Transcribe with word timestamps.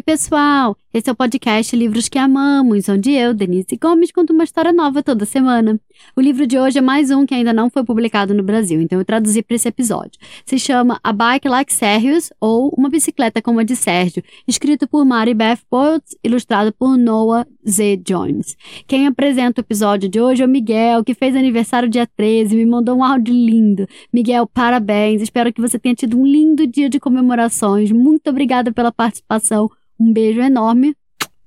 Oi, 0.00 0.02
pessoal! 0.02 0.74
Esse 0.94 1.10
é 1.10 1.12
o 1.12 1.14
podcast 1.14 1.76
Livros 1.76 2.08
que 2.08 2.18
Amamos, 2.18 2.88
onde 2.88 3.12
eu, 3.12 3.34
Denise 3.34 3.76
Gomes, 3.80 4.10
conto 4.10 4.32
uma 4.32 4.44
história 4.44 4.72
nova 4.72 5.02
toda 5.02 5.26
semana. 5.26 5.78
O 6.16 6.22
livro 6.22 6.46
de 6.46 6.58
hoje 6.58 6.78
é 6.78 6.80
mais 6.80 7.10
um 7.10 7.26
que 7.26 7.34
ainda 7.34 7.52
não 7.52 7.68
foi 7.68 7.84
publicado 7.84 8.32
no 8.32 8.42
Brasil, 8.42 8.80
então 8.80 8.98
eu 8.98 9.04
traduzi 9.04 9.42
para 9.42 9.56
esse 9.56 9.68
episódio. 9.68 10.18
Se 10.46 10.58
chama 10.58 10.98
A 11.04 11.12
Bike 11.12 11.46
Like 11.46 11.70
Sérgio 11.70 12.16
ou 12.40 12.70
Uma 12.70 12.88
Bicicleta 12.88 13.42
como 13.42 13.60
a 13.60 13.62
de 13.62 13.76
Sérgio, 13.76 14.22
escrito 14.48 14.88
por 14.88 15.04
Mary 15.04 15.34
Beth 15.34 15.60
Poets, 15.68 16.16
ilustrado 16.24 16.72
por 16.72 16.96
Noah 16.96 17.46
Z. 17.68 17.98
Jones. 17.98 18.56
Quem 18.88 19.06
apresenta 19.06 19.60
o 19.60 19.64
episódio 19.64 20.08
de 20.08 20.18
hoje 20.18 20.42
é 20.42 20.46
o 20.46 20.48
Miguel, 20.48 21.04
que 21.04 21.12
fez 21.12 21.36
aniversário 21.36 21.90
dia 21.90 22.06
13, 22.06 22.56
me 22.56 22.64
mandou 22.64 22.96
um 22.96 23.04
áudio 23.04 23.34
lindo. 23.34 23.86
Miguel, 24.10 24.46
parabéns! 24.46 25.20
Espero 25.20 25.52
que 25.52 25.60
você 25.60 25.78
tenha 25.78 25.94
tido 25.94 26.18
um 26.18 26.24
lindo 26.24 26.66
dia 26.66 26.88
de 26.88 26.98
comemorações. 26.98 27.92
Muito 27.92 28.30
obrigada 28.30 28.72
pela 28.72 28.90
participação. 28.90 29.68
Um 30.00 30.14
beijo 30.14 30.40
enorme. 30.40 30.96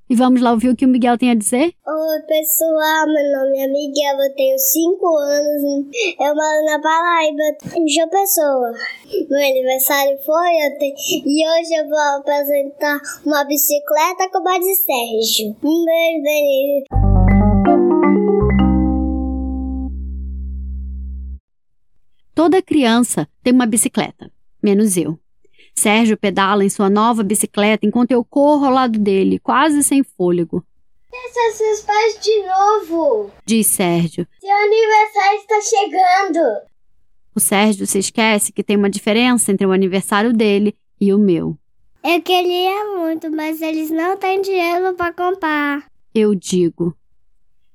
E 0.07 0.15
vamos 0.15 0.39
lá 0.39 0.51
ouvir 0.51 0.69
o 0.69 0.75
que 0.75 0.85
o 0.85 0.87
Miguel 0.87 1.17
tem 1.17 1.31
a 1.31 1.35
dizer? 1.35 1.73
Oi, 1.87 2.21
pessoal. 2.27 3.07
Meu 3.07 3.31
nome 3.31 3.57
é 3.57 3.67
Miguel. 3.67 4.19
Eu 4.19 4.35
tenho 4.35 4.59
5 4.59 5.17
anos. 5.17 5.63
Eu 6.19 6.35
moro 6.35 6.65
na 6.65 6.79
Paraíba, 6.79 7.41
em 7.75 7.87
João 7.87 8.09
Pessoa. 8.09 8.71
Meu 9.27 9.39
aniversário 9.39 10.15
foi 10.23 10.51
ontem. 10.67 10.93
E 11.25 11.49
hoje 11.49 11.73
eu 11.73 11.89
vou 11.89 11.97
apresentar 12.19 12.99
uma 13.25 13.43
bicicleta 13.43 14.29
com 14.31 14.47
a 14.47 14.59
de 14.59 14.75
Sérgio. 14.75 15.57
Um 15.63 15.85
beijo, 15.85 16.21
Denise. 16.21 16.83
Toda 22.35 22.61
criança 22.61 23.27
tem 23.41 23.51
uma 23.51 23.65
bicicleta, 23.65 24.29
menos 24.61 24.95
eu. 24.95 25.22
Sérgio 25.75 26.17
pedala 26.17 26.63
em 26.63 26.69
sua 26.69 26.89
nova 26.89 27.23
bicicleta 27.23 27.85
enquanto 27.85 28.11
eu 28.11 28.23
corro 28.23 28.65
ao 28.65 28.71
lado 28.71 28.99
dele, 28.99 29.39
quase 29.39 29.83
sem 29.83 30.03
fôlego. 30.03 30.63
Peça 31.09 31.57
seus 31.57 31.81
pais 31.81 32.19
de 32.21 32.43
novo, 32.43 33.31
diz 33.45 33.67
Sérgio. 33.67 34.27
Seu 34.39 34.49
aniversário 34.51 35.39
está 35.39 35.61
chegando. 35.61 36.39
O 37.35 37.39
Sérgio 37.39 37.85
se 37.85 37.99
esquece 37.99 38.51
que 38.51 38.63
tem 38.63 38.77
uma 38.77 38.89
diferença 38.89 39.51
entre 39.51 39.65
o 39.65 39.71
aniversário 39.71 40.33
dele 40.33 40.75
e 40.99 41.13
o 41.13 41.19
meu. 41.19 41.57
Eu 42.03 42.21
queria 42.21 42.97
muito, 42.97 43.31
mas 43.31 43.61
eles 43.61 43.89
não 43.89 44.17
têm 44.17 44.41
dinheiro 44.41 44.93
para 44.93 45.13
comprar. 45.13 45.85
Eu 46.13 46.35
digo. 46.35 46.95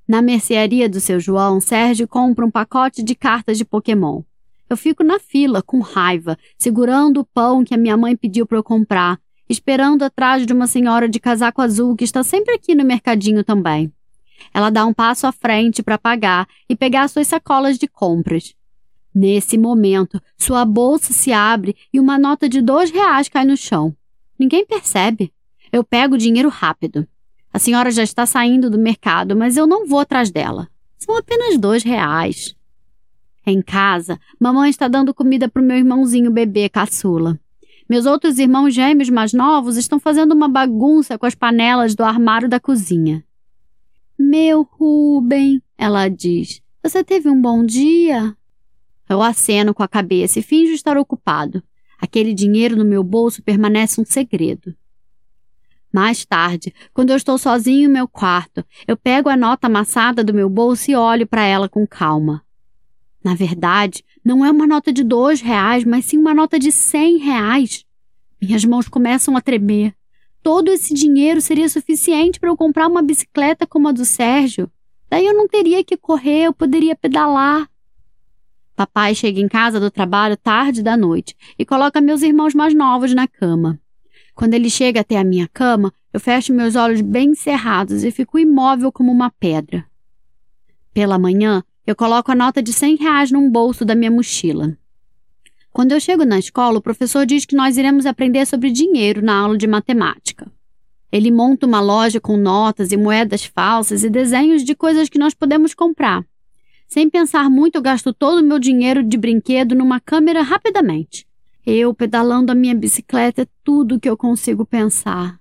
Na 0.07 0.23
mercearia 0.23 0.89
do 0.89 1.01
seu 1.01 1.19
João, 1.19 1.61
Sérgio 1.61 2.07
compra 2.09 2.45
um 2.45 2.51
pacote 2.51 3.03
de 3.03 3.15
cartas 3.15 3.59
de 3.59 3.65
Pokémon. 3.65 4.23
Eu 4.69 4.77
fico 4.77 5.03
na 5.03 5.19
fila, 5.19 5.63
com 5.63 5.81
raiva, 5.81 6.37
segurando 6.59 7.21
o 7.21 7.25
pão 7.25 7.65
que 7.65 7.75
a 7.75 7.79
minha 7.79 7.97
mãe 7.97 8.17
pediu 8.17 8.47
para 8.47 8.59
eu 8.59 8.63
comprar, 8.63 9.19
esperando 9.49 10.03
atrás 10.03 10.47
de 10.47 10.53
uma 10.53 10.67
senhora 10.67 11.09
de 11.09 11.19
casaco 11.19 11.63
azul 11.63 11.97
que 11.97 12.05
está 12.05 12.23
sempre 12.23 12.55
aqui 12.55 12.75
no 12.75 12.85
mercadinho 12.85 13.43
também. 13.43 13.93
Ela 14.53 14.71
dá 14.71 14.85
um 14.85 14.93
passo 14.93 15.27
à 15.27 15.33
frente 15.33 15.83
para 15.83 15.99
pagar 15.99 16.47
e 16.69 16.77
pegar 16.77 17.09
suas 17.09 17.27
sacolas 17.27 17.79
de 17.79 17.89
compras. 17.89 18.55
Nesse 19.15 19.57
momento, 19.57 20.21
sua 20.37 20.65
bolsa 20.65 21.13
se 21.13 21.33
abre 21.33 21.75
e 21.93 21.99
uma 21.99 22.19
nota 22.19 22.49
de 22.49 22.61
dois 22.61 22.91
reais 22.91 23.29
cai 23.29 23.45
no 23.45 23.57
chão. 23.57 23.97
Ninguém 24.39 24.65
percebe. 24.65 25.33
Eu 25.73 25.83
pego 25.83 26.15
o 26.15 26.19
dinheiro 26.19 26.49
rápido. 26.49 27.07
A 27.53 27.59
senhora 27.59 27.91
já 27.91 28.03
está 28.03 28.27
saindo 28.27 28.71
do 28.71 28.79
mercado, 28.79 29.35
mas 29.35 29.57
eu 29.57 29.67
não 29.67 29.87
vou 29.87 29.99
atrás 29.99 30.31
dela. 30.31 30.69
São 30.99 31.17
apenas 31.17 31.59
dois 31.59 31.83
reais. 31.83 32.55
Em 33.51 33.63
casa, 33.63 34.21
mamãe 34.39 34.69
está 34.69 34.89
dando 34.89 35.15
comida 35.15 35.49
para 35.49 35.63
o 35.63 35.65
meu 35.65 35.79
irmãozinho 35.79 36.31
bebê 36.31 36.69
caçula. 36.69 37.41
Meus 37.89 38.05
outros 38.05 38.39
irmãos 38.39 38.75
gêmeos 38.75 39.09
mais 39.09 39.33
novos 39.33 39.79
estão 39.79 39.99
fazendo 39.99 40.33
uma 40.33 40.51
bagunça 40.51 41.17
com 41.17 41.25
as 41.25 41.35
panelas 41.35 41.95
do 41.95 42.05
armário 42.05 42.47
da 42.47 42.61
cozinha. 42.61 43.25
Meu 44.19 44.69
Ruben, 44.71 45.63
ela 45.79 46.11
diz, 46.11 46.61
você 46.83 47.03
teve 47.03 47.31
um 47.31 47.41
bom 47.41 47.65
dia? 47.65 48.37
Eu 49.09 49.23
aceno 49.23 49.73
com 49.73 49.83
a 49.83 49.89
cabeça 49.89 50.39
e 50.39 50.43
finjo 50.43 50.75
estar 50.75 50.99
ocupado. 50.99 51.63
Aquele 51.99 52.35
dinheiro 52.35 52.77
no 52.77 52.85
meu 52.85 53.03
bolso 53.03 53.43
permanece 53.43 53.99
um 53.99 54.05
segredo. 54.05 54.77
Mais 55.91 56.23
tarde, 56.27 56.75
quando 56.93 57.09
eu 57.11 57.17
estou 57.17 57.39
sozinho 57.39 57.89
em 57.89 57.93
meu 57.95 58.07
quarto, 58.07 58.63
eu 58.87 58.95
pego 58.95 59.31
a 59.31 59.39
nota 59.39 59.69
amassada 59.69 60.23
do 60.23 60.35
meu 60.35 60.51
bolso 60.51 60.91
e 60.91 60.95
olho 60.95 61.27
para 61.27 61.47
ela 61.47 61.67
com 61.67 61.87
calma. 61.87 62.47
Na 63.29 63.35
verdade, 63.35 64.03
não 64.25 64.43
é 64.43 64.51
uma 64.51 64.67
nota 64.67 64.91
de 64.91 65.05
dois 65.05 65.43
reais, 65.43 65.85
mas 65.85 66.07
sim 66.07 66.17
uma 66.17 66.33
nota 66.33 66.59
de 66.59 66.73
cem 66.73 67.19
reais. 67.19 67.85
Minhas 68.41 68.65
mãos 68.65 68.89
começam 68.89 69.37
a 69.37 69.41
tremer. 69.43 69.95
Todo 70.43 70.71
esse 70.71 70.95
dinheiro 70.95 71.39
seria 71.43 71.69
suficiente 71.69 72.41
para 72.41 72.49
eu 72.49 72.57
comprar 72.57 72.87
uma 72.87 73.03
bicicleta 73.03 73.67
como 73.67 73.87
a 73.87 73.93
do 73.93 74.03
Sérgio. 74.07 74.71
Daí 75.11 75.27
eu 75.27 75.35
não 75.35 75.47
teria 75.47 75.85
que 75.85 75.95
correr, 75.95 76.45
eu 76.45 76.55
poderia 76.55 76.97
pedalar. 76.97 77.69
Papai 78.75 79.15
chega 79.15 79.41
em 79.41 79.49
casa 79.49 79.79
do 79.79 79.91
trabalho 79.91 80.35
tarde 80.35 80.83
da 80.83 80.97
noite 80.97 81.37
e 81.59 81.67
coloca 81.67 82.01
meus 82.01 82.23
irmãos 82.23 82.55
mais 82.55 82.73
novos 82.73 83.13
na 83.13 83.29
cama. 83.29 83.79
Quando 84.35 84.55
ele 84.55 84.71
chega 84.71 85.03
até 85.03 85.19
a 85.19 85.25
minha 85.25 85.47
cama, 85.49 85.93
eu 86.15 86.19
fecho 86.19 86.55
meus 86.55 86.77
olhos 86.77 87.03
bem 87.03 87.35
cerrados 87.35 88.05
e 88.05 88.11
fico 88.11 88.39
imóvel 88.39 88.91
como 88.91 89.13
uma 89.13 89.31
pedra. 89.31 89.85
Pela 90.95 91.19
manhã, 91.19 91.63
eu 91.91 91.97
coloco 91.97 92.31
a 92.31 92.35
nota 92.35 92.63
de 92.63 92.71
100 92.71 92.97
reais 92.97 93.33
num 93.33 93.51
bolso 93.51 93.83
da 93.83 93.95
minha 93.95 94.11
mochila. 94.11 94.77
Quando 95.73 95.93
eu 95.93 96.01
chego 96.01 96.23
na 96.23 96.39
escola, 96.39 96.77
o 96.77 96.83
professor 96.83 97.25
diz 97.25 97.47
que 97.47 97.57
nós 97.57 97.79
iremos 97.79 98.05
aprender 98.05 98.45
sobre 98.45 98.71
dinheiro 98.71 99.23
na 99.23 99.35
aula 99.39 99.57
de 99.57 99.67
matemática. 99.67 100.53
Ele 101.11 101.31
monta 101.31 101.67
uma 101.67 101.81
loja 101.81 102.21
com 102.21 102.37
notas 102.37 102.93
e 102.93 102.97
moedas 102.99 103.47
falsas 103.47 104.05
e 104.05 104.11
desenhos 104.11 104.65
de 104.65 104.75
coisas 104.75 105.09
que 105.09 105.19
nós 105.19 105.33
podemos 105.33 105.73
comprar. 105.73 106.27
Sem 106.87 107.09
pensar 107.09 107.49
muito, 107.49 107.77
eu 107.77 107.83
gasto 107.83 108.13
todo 108.13 108.41
o 108.41 108.45
meu 108.45 108.59
dinheiro 108.59 109.03
de 109.03 109.17
brinquedo 109.17 109.75
numa 109.75 109.99
câmera 109.99 110.43
rapidamente. 110.43 111.27
Eu, 111.65 111.95
pedalando 111.95 112.53
a 112.53 112.55
minha 112.55 112.75
bicicleta, 112.75 113.43
é 113.43 113.47
tudo 113.65 113.95
o 113.95 114.01
que 114.01 114.11
eu 114.11 114.17
consigo 114.17 114.67
pensar. 114.67 115.41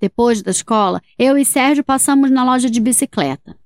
Depois 0.00 0.40
da 0.40 0.52
escola, 0.52 1.02
eu 1.18 1.36
e 1.36 1.44
Sérgio 1.44 1.82
passamos 1.82 2.30
na 2.30 2.44
loja 2.44 2.70
de 2.70 2.80
bicicleta. 2.80 3.56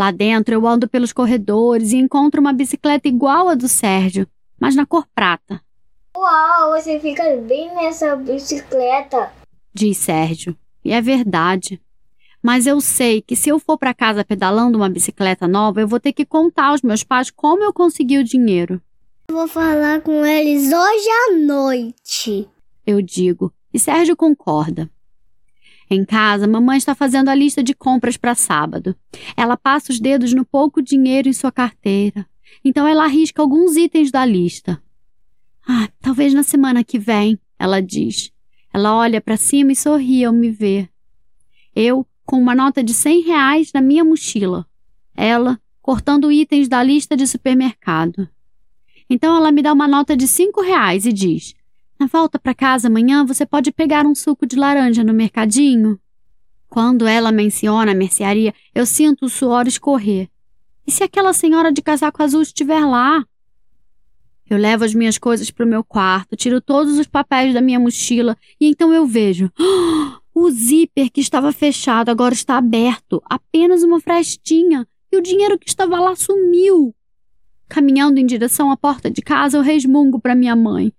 Lá 0.00 0.10
dentro 0.10 0.54
eu 0.54 0.66
ando 0.66 0.88
pelos 0.88 1.12
corredores 1.12 1.92
e 1.92 1.98
encontro 1.98 2.40
uma 2.40 2.54
bicicleta 2.54 3.06
igual 3.06 3.50
à 3.50 3.54
do 3.54 3.68
Sérgio, 3.68 4.26
mas 4.58 4.74
na 4.74 4.86
cor 4.86 5.06
prata. 5.14 5.60
Uau, 6.16 6.70
você 6.70 6.98
fica 6.98 7.36
bem 7.36 7.74
nessa 7.74 8.16
bicicleta, 8.16 9.30
diz 9.74 9.98
Sérgio. 9.98 10.56
E 10.82 10.90
é 10.90 11.02
verdade. 11.02 11.78
Mas 12.42 12.66
eu 12.66 12.80
sei 12.80 13.20
que 13.20 13.36
se 13.36 13.50
eu 13.50 13.58
for 13.58 13.76
para 13.76 13.92
casa 13.92 14.24
pedalando 14.24 14.78
uma 14.78 14.88
bicicleta 14.88 15.46
nova, 15.46 15.82
eu 15.82 15.86
vou 15.86 16.00
ter 16.00 16.14
que 16.14 16.24
contar 16.24 16.68
aos 16.68 16.80
meus 16.80 17.04
pais 17.04 17.30
como 17.30 17.62
eu 17.62 17.70
consegui 17.70 18.16
o 18.16 18.24
dinheiro. 18.24 18.80
Eu 19.28 19.36
vou 19.36 19.48
falar 19.48 20.00
com 20.00 20.24
eles 20.24 20.72
hoje 20.72 21.08
à 21.28 21.36
noite. 21.36 22.48
Eu 22.86 23.02
digo, 23.02 23.52
e 23.70 23.78
Sérgio 23.78 24.16
concorda. 24.16 24.88
Em 25.92 26.04
casa, 26.04 26.46
mamãe 26.46 26.78
está 26.78 26.94
fazendo 26.94 27.30
a 27.30 27.34
lista 27.34 27.64
de 27.64 27.74
compras 27.74 28.16
para 28.16 28.36
sábado. 28.36 28.94
Ela 29.36 29.56
passa 29.56 29.90
os 29.90 29.98
dedos 29.98 30.32
no 30.32 30.44
pouco 30.44 30.80
dinheiro 30.80 31.28
em 31.28 31.32
sua 31.32 31.50
carteira. 31.50 32.24
Então 32.64 32.86
ela 32.86 33.04
arrisca 33.04 33.42
alguns 33.42 33.76
itens 33.76 34.12
da 34.12 34.24
lista. 34.24 34.80
Ah, 35.66 35.88
talvez 36.00 36.32
na 36.32 36.44
semana 36.44 36.84
que 36.84 36.96
vem, 36.96 37.36
ela 37.58 37.80
diz. 37.80 38.32
Ela 38.72 38.96
olha 38.96 39.20
para 39.20 39.36
cima 39.36 39.72
e 39.72 39.76
sorri 39.76 40.24
ao 40.24 40.32
me 40.32 40.48
ver. 40.48 40.88
Eu, 41.74 42.06
com 42.24 42.40
uma 42.40 42.54
nota 42.54 42.84
de 42.84 42.94
cem 42.94 43.22
reais 43.22 43.72
na 43.72 43.80
minha 43.80 44.04
mochila. 44.04 44.64
Ela, 45.16 45.60
cortando 45.82 46.30
itens 46.30 46.68
da 46.68 46.84
lista 46.84 47.16
de 47.16 47.26
supermercado. 47.26 48.28
Então 49.08 49.36
ela 49.36 49.50
me 49.50 49.60
dá 49.60 49.72
uma 49.72 49.88
nota 49.88 50.16
de 50.16 50.28
cinco 50.28 50.62
reais 50.62 51.04
e 51.04 51.12
diz: 51.12 51.56
na 52.00 52.06
volta 52.06 52.38
para 52.38 52.54
casa 52.54 52.88
amanhã, 52.88 53.26
você 53.26 53.44
pode 53.44 53.70
pegar 53.70 54.06
um 54.06 54.14
suco 54.14 54.46
de 54.46 54.56
laranja 54.56 55.04
no 55.04 55.12
mercadinho? 55.12 56.00
Quando 56.66 57.06
ela 57.06 57.30
menciona 57.30 57.92
a 57.92 57.94
mercearia, 57.94 58.54
eu 58.74 58.86
sinto 58.86 59.26
o 59.26 59.28
suor 59.28 59.68
escorrer. 59.68 60.30
E 60.86 60.90
se 60.90 61.04
aquela 61.04 61.34
senhora 61.34 61.70
de 61.70 61.82
casaco 61.82 62.22
azul 62.22 62.40
estiver 62.40 62.86
lá? 62.86 63.22
Eu 64.48 64.56
levo 64.56 64.82
as 64.82 64.94
minhas 64.94 65.18
coisas 65.18 65.50
para 65.50 65.66
o 65.66 65.68
meu 65.68 65.84
quarto, 65.84 66.36
tiro 66.36 66.58
todos 66.58 66.98
os 66.98 67.06
papéis 67.06 67.52
da 67.52 67.60
minha 67.60 67.78
mochila 67.78 68.34
e 68.58 68.66
então 68.66 68.94
eu 68.94 69.06
vejo. 69.06 69.52
o 70.34 70.50
zíper 70.50 71.10
que 71.10 71.20
estava 71.20 71.52
fechado 71.52 72.08
agora 72.08 72.32
está 72.32 72.56
aberto, 72.56 73.22
apenas 73.26 73.82
uma 73.82 74.00
frestinha, 74.00 74.88
e 75.12 75.18
o 75.18 75.22
dinheiro 75.22 75.58
que 75.58 75.68
estava 75.68 76.00
lá 76.00 76.16
sumiu. 76.16 76.94
Caminhando 77.68 78.18
em 78.18 78.24
direção 78.24 78.70
à 78.70 78.76
porta 78.76 79.10
de 79.10 79.20
casa, 79.20 79.58
eu 79.58 79.62
resmungo 79.62 80.18
para 80.18 80.34
minha 80.34 80.56
mãe. 80.56 80.90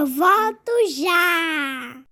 Eu 0.00 0.06
volto 0.06 0.72
já! 0.96 2.02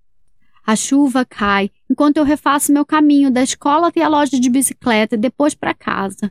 A 0.66 0.76
chuva 0.76 1.24
cai 1.24 1.70
enquanto 1.88 2.18
eu 2.18 2.22
refaço 2.22 2.70
meu 2.70 2.84
caminho 2.84 3.30
da 3.30 3.42
escola 3.42 3.88
até 3.88 4.02
a 4.02 4.08
loja 4.08 4.38
de 4.38 4.50
bicicleta 4.50 5.14
e 5.14 5.18
depois 5.18 5.54
para 5.54 5.72
casa. 5.72 6.30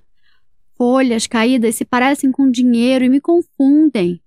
Folhas 0.75 1.25
caídas 1.25 1.73
se 1.73 1.83
parecem 1.83 2.31
com 2.31 2.51
dinheiro 2.51 3.05
e 3.05 3.09
me 3.09 3.19
confundem. 3.19 4.21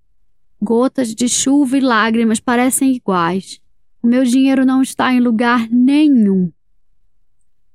Gotas 0.60 1.14
de 1.14 1.28
chuva 1.28 1.78
e 1.78 1.80
lágrimas 1.80 2.40
parecem 2.40 2.96
iguais. 2.96 3.60
O 4.02 4.08
meu 4.08 4.24
dinheiro 4.24 4.66
não 4.66 4.82
está 4.82 5.14
em 5.14 5.20
lugar 5.20 5.70
nenhum. 5.70 6.50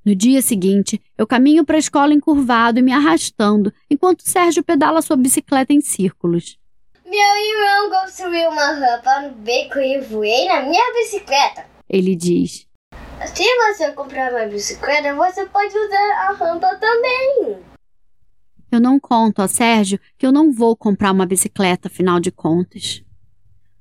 No 0.04 0.14
dia 0.14 0.42
seguinte, 0.42 1.02
eu 1.18 1.26
caminho 1.26 1.64
para 1.64 1.78
a 1.78 1.80
escola 1.80 2.14
encurvado 2.14 2.80
e 2.80 2.82
me 2.82 2.92
arrastando, 2.92 3.72
enquanto 3.90 4.28
Sérgio 4.28 4.66
pedala 4.66 5.02
sua 5.02 5.16
bicicleta 5.16 5.72
em 5.72 5.80
círculos. 5.80 6.60
Meu 7.06 7.20
irmão 7.38 8.02
construiu 8.02 8.50
uma 8.50 8.72
rampa 8.72 9.22
no 9.22 9.36
beco 9.36 9.78
e 9.78 10.02
voei 10.02 10.48
na 10.48 10.64
minha 10.64 10.94
bicicleta. 10.94 11.66
Ele 11.88 12.16
diz. 12.16 12.68
Se 13.28 13.44
você 13.44 13.92
comprar 13.92 14.32
uma 14.32 14.48
bicicleta, 14.48 15.14
você 15.14 15.46
pode 15.46 15.78
usar 15.78 16.28
a 16.28 16.34
rampa 16.34 16.76
também. 16.78 17.58
Eu 18.72 18.80
não 18.80 19.00
conto 19.00 19.44
a 19.44 19.48
Sérgio 19.48 20.00
que 20.18 20.26
eu 20.26 20.32
não 20.32 20.52
vou 20.52 20.76
comprar 20.76 21.12
uma 21.12 21.28
bicicleta, 21.28 21.88
afinal 21.88 22.20
de 22.20 22.32
contas. 22.32 23.04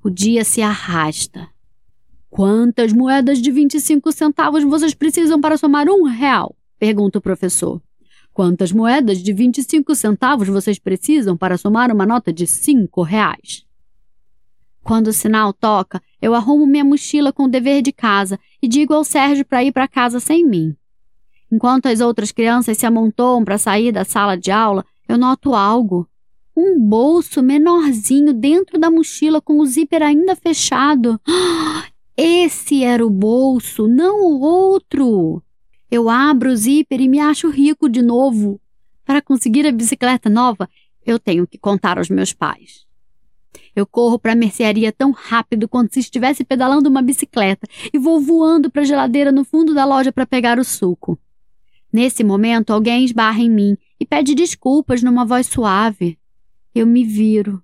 O 0.02 0.10
dia 0.10 0.44
se 0.44 0.60
arrasta. 0.60 1.48
Quantas 2.28 2.92
moedas 2.92 3.38
de 3.38 3.50
25 3.50 4.12
centavos 4.12 4.62
vocês 4.64 4.92
precisam 4.92 5.40
para 5.40 5.56
somar 5.56 5.88
um 5.88 6.02
real? 6.02 6.54
Pergunta 6.78 7.18
o 7.18 7.22
professor. 7.22 7.80
Quantas 8.34 8.72
moedas 8.72 9.22
de 9.22 9.32
25 9.32 9.94
centavos 9.94 10.48
vocês 10.48 10.76
precisam 10.76 11.36
para 11.36 11.56
somar 11.56 11.92
uma 11.92 12.04
nota 12.04 12.32
de 12.32 12.48
5 12.48 13.00
reais? 13.02 13.64
Quando 14.82 15.06
o 15.06 15.12
sinal 15.12 15.52
toca, 15.52 16.02
eu 16.20 16.34
arrumo 16.34 16.66
minha 16.66 16.84
mochila 16.84 17.32
com 17.32 17.44
o 17.44 17.48
dever 17.48 17.80
de 17.80 17.92
casa 17.92 18.36
e 18.60 18.66
digo 18.66 18.92
ao 18.92 19.04
Sérgio 19.04 19.44
para 19.44 19.62
ir 19.62 19.70
para 19.70 19.86
casa 19.86 20.18
sem 20.18 20.44
mim. 20.44 20.74
Enquanto 21.50 21.86
as 21.86 22.00
outras 22.00 22.32
crianças 22.32 22.76
se 22.76 22.84
amontoam 22.84 23.44
para 23.44 23.56
sair 23.56 23.92
da 23.92 24.04
sala 24.04 24.36
de 24.36 24.50
aula, 24.50 24.84
eu 25.08 25.16
noto 25.16 25.54
algo. 25.54 26.08
Um 26.56 26.76
bolso 26.80 27.40
menorzinho 27.40 28.34
dentro 28.34 28.80
da 28.80 28.90
mochila 28.90 29.40
com 29.40 29.60
o 29.60 29.66
zíper 29.66 30.02
ainda 30.02 30.34
fechado. 30.34 31.20
Esse 32.18 32.82
era 32.82 33.06
o 33.06 33.10
bolso, 33.10 33.86
não 33.86 34.24
o 34.24 34.40
outro. 34.40 35.40
Eu 35.90 36.08
abro 36.08 36.50
o 36.50 36.56
zíper 36.56 37.00
e 37.00 37.08
me 37.08 37.20
acho 37.20 37.48
rico 37.50 37.88
de 37.88 38.02
novo. 38.02 38.60
Para 39.04 39.20
conseguir 39.20 39.66
a 39.66 39.72
bicicleta 39.72 40.30
nova, 40.30 40.68
eu 41.04 41.18
tenho 41.18 41.46
que 41.46 41.58
contar 41.58 41.98
aos 41.98 42.08
meus 42.08 42.32
pais. 42.32 42.86
Eu 43.76 43.86
corro 43.86 44.18
para 44.18 44.32
a 44.32 44.36
mercearia 44.36 44.92
tão 44.92 45.10
rápido 45.10 45.68
quanto 45.68 45.94
se 45.94 46.00
estivesse 46.00 46.44
pedalando 46.44 46.88
uma 46.88 47.02
bicicleta 47.02 47.66
e 47.92 47.98
vou 47.98 48.20
voando 48.20 48.70
para 48.70 48.82
a 48.82 48.84
geladeira 48.84 49.32
no 49.32 49.44
fundo 49.44 49.74
da 49.74 49.84
loja 49.84 50.12
para 50.12 50.26
pegar 50.26 50.58
o 50.58 50.64
suco. 50.64 51.18
Nesse 51.92 52.24
momento, 52.24 52.72
alguém 52.72 53.04
esbarra 53.04 53.40
em 53.40 53.50
mim 53.50 53.76
e 54.00 54.06
pede 54.06 54.34
desculpas 54.34 55.02
numa 55.02 55.24
voz 55.24 55.46
suave. 55.46 56.18
Eu 56.74 56.86
me 56.86 57.04
viro. 57.04 57.62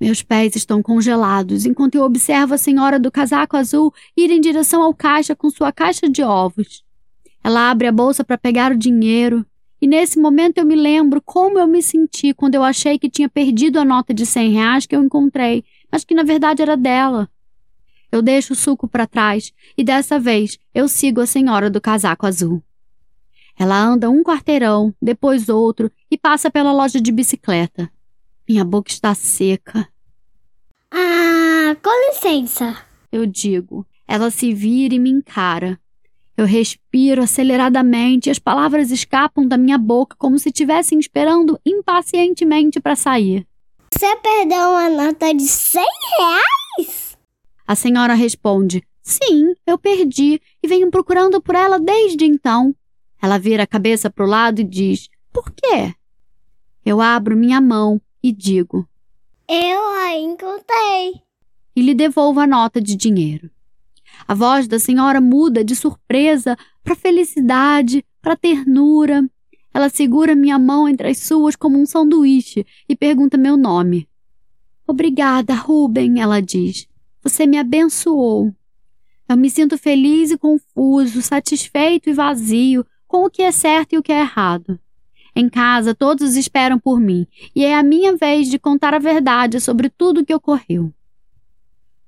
Meus 0.00 0.22
pés 0.22 0.54
estão 0.54 0.82
congelados 0.82 1.64
enquanto 1.64 1.94
eu 1.94 2.04
observo 2.04 2.54
a 2.54 2.58
senhora 2.58 3.00
do 3.00 3.10
casaco 3.10 3.56
azul 3.56 3.92
ir 4.16 4.30
em 4.30 4.40
direção 4.40 4.82
ao 4.82 4.94
caixa 4.94 5.34
com 5.34 5.48
sua 5.50 5.72
caixa 5.72 6.08
de 6.08 6.22
ovos. 6.22 6.85
Ela 7.46 7.70
abre 7.70 7.86
a 7.86 7.92
bolsa 7.92 8.24
para 8.24 8.36
pegar 8.36 8.72
o 8.72 8.76
dinheiro, 8.76 9.46
e 9.80 9.86
nesse 9.86 10.18
momento 10.18 10.58
eu 10.58 10.66
me 10.66 10.74
lembro 10.74 11.22
como 11.22 11.60
eu 11.60 11.66
me 11.68 11.80
senti 11.80 12.34
quando 12.34 12.56
eu 12.56 12.64
achei 12.64 12.98
que 12.98 13.08
tinha 13.08 13.28
perdido 13.28 13.78
a 13.78 13.84
nota 13.84 14.12
de 14.12 14.26
cem 14.26 14.50
reais 14.50 14.84
que 14.84 14.96
eu 14.96 15.04
encontrei, 15.04 15.62
mas 15.88 16.02
que 16.02 16.12
na 16.12 16.24
verdade 16.24 16.60
era 16.60 16.76
dela. 16.76 17.30
Eu 18.10 18.20
deixo 18.20 18.52
o 18.52 18.56
suco 18.56 18.88
para 18.88 19.06
trás 19.06 19.52
e 19.78 19.84
dessa 19.84 20.18
vez 20.18 20.58
eu 20.74 20.88
sigo 20.88 21.20
a 21.20 21.26
senhora 21.26 21.70
do 21.70 21.80
casaco 21.80 22.26
azul. 22.26 22.60
Ela 23.56 23.80
anda 23.80 24.10
um 24.10 24.24
quarteirão, 24.24 24.92
depois 25.00 25.48
outro 25.48 25.88
e 26.10 26.18
passa 26.18 26.50
pela 26.50 26.72
loja 26.72 27.00
de 27.00 27.12
bicicleta. 27.12 27.88
Minha 28.48 28.64
boca 28.64 28.90
está 28.90 29.14
seca. 29.14 29.88
Ah, 30.90 31.76
com 31.80 32.08
licença. 32.10 32.76
Eu 33.12 33.24
digo. 33.24 33.86
Ela 34.08 34.32
se 34.32 34.52
vira 34.52 34.96
e 34.96 34.98
me 34.98 35.10
encara. 35.10 35.78
Eu 36.36 36.44
respiro 36.44 37.22
aceleradamente 37.22 38.28
e 38.28 38.30
as 38.30 38.38
palavras 38.38 38.90
escapam 38.90 39.46
da 39.46 39.56
minha 39.56 39.78
boca 39.78 40.14
como 40.18 40.38
se 40.38 40.50
estivessem 40.50 40.98
esperando 40.98 41.58
impacientemente 41.64 42.78
para 42.78 42.94
sair. 42.94 43.46
Você 43.90 44.14
perdeu 44.16 44.68
uma 44.68 44.90
nota 44.90 45.32
de 45.32 45.44
100 45.48 45.82
reais? 46.18 47.16
A 47.66 47.74
senhora 47.74 48.12
responde: 48.12 48.82
Sim, 49.02 49.54
eu 49.66 49.78
perdi 49.78 50.38
e 50.62 50.68
venho 50.68 50.90
procurando 50.90 51.40
por 51.40 51.54
ela 51.54 51.80
desde 51.80 52.26
então. 52.26 52.74
Ela 53.22 53.38
vira 53.38 53.62
a 53.62 53.66
cabeça 53.66 54.10
para 54.10 54.24
o 54.24 54.28
lado 54.28 54.60
e 54.60 54.64
diz: 54.64 55.08
Por 55.32 55.50
quê? 55.50 55.94
Eu 56.84 57.00
abro 57.00 57.34
minha 57.34 57.62
mão 57.62 57.98
e 58.22 58.30
digo: 58.30 58.86
Eu 59.48 59.80
a 60.04 60.14
encontrei. 60.14 61.22
E 61.74 61.80
lhe 61.80 61.94
devolvo 61.94 62.40
a 62.40 62.46
nota 62.46 62.78
de 62.78 62.94
dinheiro. 62.94 63.50
A 64.28 64.34
voz 64.34 64.66
da 64.66 64.78
senhora 64.78 65.20
muda 65.20 65.64
de 65.64 65.76
surpresa 65.76 66.56
para 66.82 66.96
felicidade, 66.96 68.04
para 68.20 68.36
ternura. 68.36 69.28
Ela 69.72 69.88
segura 69.88 70.34
minha 70.34 70.58
mão 70.58 70.88
entre 70.88 71.08
as 71.08 71.18
suas 71.18 71.54
como 71.54 71.78
um 71.78 71.86
sanduíche 71.86 72.66
e 72.88 72.96
pergunta 72.96 73.36
meu 73.36 73.56
nome. 73.56 74.08
Obrigada, 74.86 75.54
Ruben, 75.54 76.20
ela 76.20 76.40
diz. 76.40 76.88
Você 77.22 77.46
me 77.46 77.58
abençoou. 77.58 78.52
Eu 79.28 79.36
me 79.36 79.50
sinto 79.50 79.76
feliz 79.76 80.30
e 80.30 80.38
confuso, 80.38 81.20
satisfeito 81.20 82.08
e 82.08 82.12
vazio 82.12 82.86
com 83.08 83.24
o 83.24 83.30
que 83.30 83.42
é 83.42 83.50
certo 83.50 83.94
e 83.94 83.98
o 83.98 84.02
que 84.02 84.12
é 84.12 84.20
errado. 84.20 84.78
Em 85.34 85.48
casa, 85.48 85.94
todos 85.94 86.36
esperam 86.36 86.78
por 86.78 86.98
mim, 86.98 87.26
e 87.54 87.64
é 87.64 87.74
a 87.74 87.82
minha 87.82 88.16
vez 88.16 88.48
de 88.48 88.58
contar 88.58 88.94
a 88.94 88.98
verdade 88.98 89.60
sobre 89.60 89.90
tudo 89.90 90.20
o 90.20 90.24
que 90.24 90.34
ocorreu. 90.34 90.92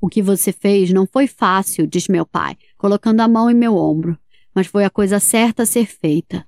O 0.00 0.08
que 0.08 0.22
você 0.22 0.52
fez 0.52 0.92
não 0.92 1.06
foi 1.06 1.26
fácil, 1.26 1.86
diz 1.86 2.06
meu 2.06 2.24
pai, 2.24 2.56
colocando 2.76 3.20
a 3.20 3.28
mão 3.28 3.50
em 3.50 3.54
meu 3.54 3.76
ombro, 3.76 4.16
mas 4.54 4.66
foi 4.66 4.84
a 4.84 4.90
coisa 4.90 5.18
certa 5.18 5.64
a 5.64 5.66
ser 5.66 5.86
feita. 5.86 6.46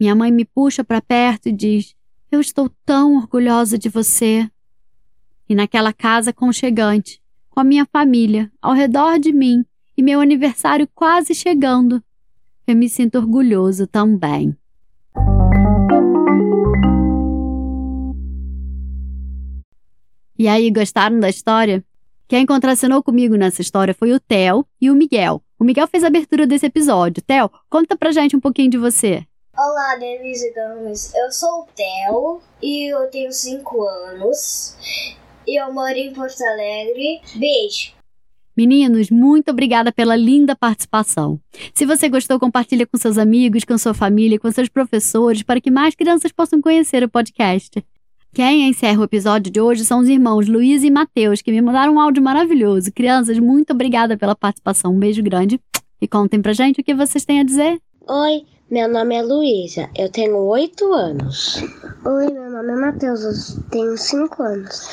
Minha 0.00 0.14
mãe 0.14 0.32
me 0.32 0.44
puxa 0.44 0.82
para 0.82 1.02
perto 1.02 1.48
e 1.48 1.52
diz: 1.52 1.94
Eu 2.30 2.40
estou 2.40 2.70
tão 2.86 3.16
orgulhosa 3.16 3.76
de 3.76 3.88
você. 3.88 4.48
E 5.48 5.54
naquela 5.54 5.92
casa 5.92 6.32
conchegante, 6.32 7.20
com 7.50 7.60
a 7.60 7.64
minha 7.64 7.86
família 7.86 8.50
ao 8.60 8.72
redor 8.72 9.18
de 9.18 9.32
mim 9.32 9.64
e 9.96 10.02
meu 10.02 10.20
aniversário 10.20 10.88
quase 10.94 11.34
chegando, 11.34 12.02
eu 12.66 12.76
me 12.76 12.88
sinto 12.88 13.18
orgulhoso 13.18 13.86
também. 13.86 14.56
E 20.38 20.46
aí, 20.46 20.70
gostaram 20.70 21.18
da 21.18 21.28
história? 21.28 21.84
Quem 22.28 22.44
contracenou 22.44 23.02
comigo 23.02 23.36
nessa 23.36 23.62
história 23.62 23.94
foi 23.94 24.12
o 24.12 24.20
Theo 24.20 24.62
e 24.78 24.90
o 24.90 24.94
Miguel. 24.94 25.42
O 25.58 25.64
Miguel 25.64 25.88
fez 25.88 26.04
a 26.04 26.08
abertura 26.08 26.46
desse 26.46 26.66
episódio. 26.66 27.22
Theo, 27.22 27.50
conta 27.70 27.96
pra 27.96 28.12
gente 28.12 28.36
um 28.36 28.40
pouquinho 28.40 28.70
de 28.70 28.76
você. 28.76 29.24
Olá, 29.56 29.96
Denise 29.96 30.52
Gomes. 30.52 31.14
Eu 31.14 31.32
sou 31.32 31.62
o 31.62 31.66
Theo 31.74 32.42
e 32.62 32.92
eu 32.92 33.08
tenho 33.10 33.32
5 33.32 33.82
anos. 33.82 34.76
E 35.46 35.58
eu 35.58 35.72
moro 35.72 35.94
em 35.94 36.12
Porto 36.12 36.42
Alegre. 36.42 37.22
Beijo! 37.34 37.94
Meninos, 38.54 39.08
muito 39.08 39.50
obrigada 39.50 39.90
pela 39.90 40.14
linda 40.14 40.54
participação. 40.54 41.40
Se 41.72 41.86
você 41.86 42.10
gostou, 42.10 42.38
compartilhe 42.38 42.84
com 42.84 42.98
seus 42.98 43.16
amigos, 43.16 43.64
com 43.64 43.78
sua 43.78 43.94
família, 43.94 44.38
com 44.38 44.50
seus 44.50 44.68
professores, 44.68 45.42
para 45.42 45.62
que 45.62 45.70
mais 45.70 45.94
crianças 45.94 46.30
possam 46.30 46.60
conhecer 46.60 47.02
o 47.02 47.08
podcast. 47.08 47.82
Quem 48.32 48.68
encerra 48.68 49.00
o 49.00 49.04
episódio 49.04 49.50
de 49.50 49.60
hoje 49.60 49.84
são 49.84 50.00
os 50.00 50.08
irmãos 50.08 50.46
Luiz 50.46 50.84
e 50.84 50.90
Matheus, 50.90 51.42
que 51.42 51.50
me 51.50 51.60
mandaram 51.60 51.94
um 51.94 52.00
áudio 52.00 52.22
maravilhoso. 52.22 52.92
Crianças, 52.92 53.38
muito 53.38 53.72
obrigada 53.72 54.16
pela 54.16 54.36
participação. 54.36 54.94
Um 54.94 54.98
beijo 54.98 55.22
grande. 55.22 55.60
E 56.00 56.06
contem 56.06 56.40
pra 56.40 56.52
gente 56.52 56.80
o 56.80 56.84
que 56.84 56.94
vocês 56.94 57.24
têm 57.24 57.40
a 57.40 57.44
dizer. 57.44 57.80
Oi, 58.08 58.44
meu 58.70 58.86
nome 58.86 59.16
é 59.16 59.22
Luísa, 59.22 59.88
eu 59.96 60.10
tenho 60.10 60.36
oito 60.36 60.92
anos. 60.92 61.62
Oi, 62.04 62.30
meu 62.30 62.50
nome 62.50 62.72
é 62.72 62.76
Matheus, 62.76 63.22
eu 63.22 63.62
tenho 63.70 63.96
cinco 63.96 64.42
anos. 64.42 64.86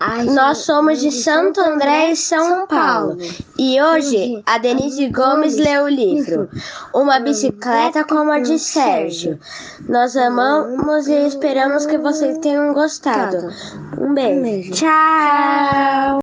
Ai, 0.00 0.24
Nós 0.24 0.58
somos 0.58 1.00
de 1.00 1.12
Santo 1.12 1.60
André 1.60 2.10
e 2.10 2.16
São 2.16 2.66
Paulo. 2.66 3.16
E 3.56 3.80
hoje 3.80 4.42
a 4.46 4.58
Denise 4.58 5.08
Gomes 5.10 5.56
leu 5.56 5.84
o 5.84 5.88
livro 5.88 6.48
Uma 6.92 7.20
Bicicleta 7.20 8.04
como 8.04 8.32
a 8.32 8.40
de 8.40 8.58
Sérgio. 8.58 9.38
Nós 9.88 10.16
amamos 10.16 11.06
e 11.06 11.26
esperamos 11.26 11.86
que 11.86 11.98
vocês 11.98 12.38
tenham 12.38 12.74
gostado. 12.74 13.48
Um 14.00 14.12
beijo. 14.12 14.72
Tchau! 14.72 16.20